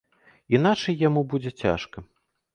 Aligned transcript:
Іначай 0.57 0.97
яму 1.07 1.21
будзе 1.35 1.51
цяжка. 1.67 1.97